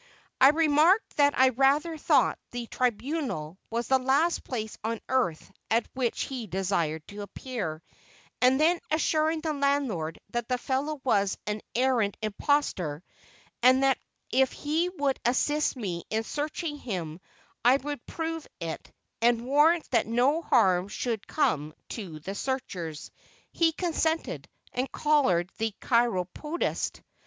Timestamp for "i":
0.39-0.49, 1.37-1.49, 17.63-17.77